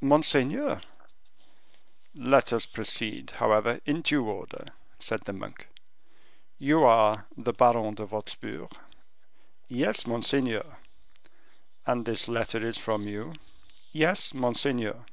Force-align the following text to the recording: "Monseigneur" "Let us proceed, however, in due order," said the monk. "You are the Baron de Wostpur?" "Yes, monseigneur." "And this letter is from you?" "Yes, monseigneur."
"Monseigneur" 0.00 0.80
"Let 2.32 2.50
us 2.50 2.64
proceed, 2.64 3.32
however, 3.32 3.82
in 3.84 4.00
due 4.00 4.26
order," 4.26 4.68
said 4.98 5.24
the 5.26 5.34
monk. 5.34 5.68
"You 6.58 6.82
are 6.84 7.26
the 7.36 7.52
Baron 7.52 7.96
de 7.96 8.06
Wostpur?" 8.06 8.70
"Yes, 9.68 10.06
monseigneur." 10.06 10.78
"And 11.84 12.06
this 12.06 12.26
letter 12.26 12.66
is 12.66 12.78
from 12.78 13.06
you?" 13.06 13.34
"Yes, 13.92 14.32
monseigneur." 14.32 15.04